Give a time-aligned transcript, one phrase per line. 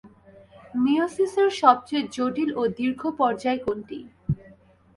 [0.75, 3.99] মিয়োসিসের সবচেয়ে জটিল ও দীর্ঘ পর্যায় কোনটি?